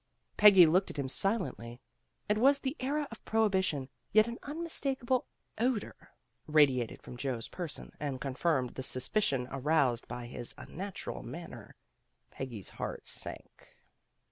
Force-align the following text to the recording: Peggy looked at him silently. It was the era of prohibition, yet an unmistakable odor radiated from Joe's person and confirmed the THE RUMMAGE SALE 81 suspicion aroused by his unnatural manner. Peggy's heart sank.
Peggy 0.35 0.65
looked 0.65 0.89
at 0.89 0.97
him 0.97 1.07
silently. 1.07 1.79
It 2.27 2.39
was 2.39 2.59
the 2.59 2.75
era 2.79 3.07
of 3.11 3.23
prohibition, 3.23 3.87
yet 4.11 4.27
an 4.27 4.39
unmistakable 4.41 5.27
odor 5.59 5.95
radiated 6.47 7.03
from 7.03 7.17
Joe's 7.17 7.47
person 7.47 7.91
and 7.99 8.19
confirmed 8.19 8.69
the 8.69 8.73
THE 8.73 8.79
RUMMAGE 8.81 8.85
SALE 8.87 9.01
81 9.01 9.01
suspicion 9.01 9.47
aroused 9.51 10.07
by 10.07 10.25
his 10.25 10.55
unnatural 10.57 11.21
manner. 11.21 11.75
Peggy's 12.31 12.69
heart 12.69 13.05
sank. 13.05 13.75